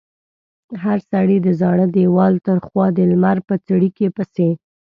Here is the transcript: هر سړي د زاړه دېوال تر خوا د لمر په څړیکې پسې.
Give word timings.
هر 0.83 0.97
سړي 1.11 1.37
د 1.41 1.47
زاړه 1.61 1.85
دېوال 1.95 2.33
تر 2.47 2.57
خوا 2.65 2.85
د 2.97 2.99
لمر 3.11 3.37
په 3.47 3.55
څړیکې 3.67 4.07
پسې. 4.15 4.49